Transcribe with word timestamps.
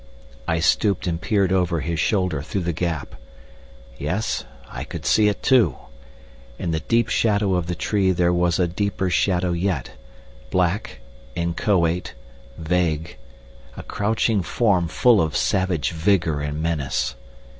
I 0.47 0.59
stooped 0.61 1.05
and 1.05 1.21
peered 1.21 1.51
over 1.51 1.81
his 1.81 1.99
shoulder 1.99 2.41
through 2.41 2.61
the 2.63 2.73
gap. 2.73 3.13
Yes, 3.99 4.45
I 4.67 4.83
could 4.83 5.05
see 5.05 5.27
it, 5.27 5.43
too. 5.43 5.75
In 6.57 6.71
the 6.71 6.79
deep 6.79 7.07
shadow 7.07 7.53
of 7.53 7.67
the 7.67 7.75
tree 7.75 8.11
there 8.11 8.33
was 8.33 8.57
a 8.57 8.67
deeper 8.67 9.11
shadow 9.11 9.51
yet, 9.51 9.91
black, 10.49 11.01
inchoate, 11.35 12.15
vague 12.57 13.15
a 13.77 13.83
crouching 13.83 14.41
form 14.41 14.87
full 14.87 15.21
of 15.21 15.37
savage 15.37 15.91
vigor 15.91 16.41
and 16.41 16.59
menace. 16.63 17.13